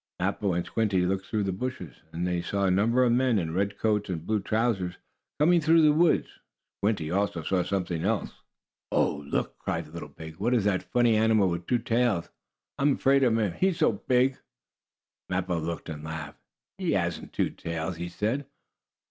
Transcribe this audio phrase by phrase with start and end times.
[0.19, 3.53] Mappo and Squinty looked through the bushes, and they saw a number of men in
[3.53, 4.95] red coats and blue trousers
[5.39, 6.27] coming through the woods.
[6.79, 8.31] Squinty also saw something else.
[8.91, 10.37] "Oh, look!" cried the little pig.
[10.37, 12.31] "What is that funny animal with two tails?
[12.79, 14.39] I'm afraid of him, he's so big!"
[15.29, 16.39] Mappo looked and laughed.
[16.79, 18.47] "He hasn't two tails," he said.